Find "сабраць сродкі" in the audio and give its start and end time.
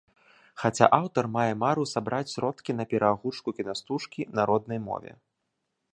1.93-2.71